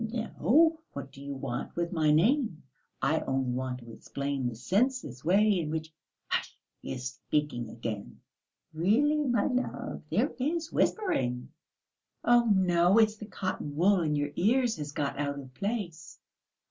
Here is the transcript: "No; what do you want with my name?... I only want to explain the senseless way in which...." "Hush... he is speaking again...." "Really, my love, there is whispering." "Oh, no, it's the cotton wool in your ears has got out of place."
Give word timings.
"No; 0.03 0.79
what 0.93 1.11
do 1.11 1.21
you 1.21 1.35
want 1.35 1.75
with 1.75 1.91
my 1.91 2.09
name?... 2.09 2.63
I 3.03 3.19
only 3.19 3.51
want 3.51 3.81
to 3.81 3.91
explain 3.93 4.47
the 4.49 4.55
senseless 4.55 5.23
way 5.23 5.59
in 5.59 5.69
which...." 5.69 5.93
"Hush... 6.25 6.57
he 6.81 6.91
is 6.93 7.05
speaking 7.11 7.69
again...." 7.69 8.19
"Really, 8.73 9.17
my 9.23 9.45
love, 9.45 10.01
there 10.09 10.33
is 10.39 10.71
whispering." 10.71 11.49
"Oh, 12.23 12.45
no, 12.51 12.97
it's 12.97 13.17
the 13.17 13.27
cotton 13.27 13.75
wool 13.75 14.01
in 14.01 14.15
your 14.15 14.31
ears 14.35 14.77
has 14.77 14.91
got 14.91 15.19
out 15.19 15.37
of 15.37 15.53
place." 15.53 16.17